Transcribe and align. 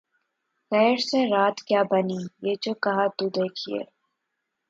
’’غیر 0.71 0.97
سے 1.07 1.19
رات 1.27 1.57
کیا 1.67 1.81
بنی 1.91 2.19
‘‘یہ 2.45 2.53
جو 2.63 2.73
کہا‘ 2.83 3.05
تو 3.17 3.25
دیکھیے 3.37 3.81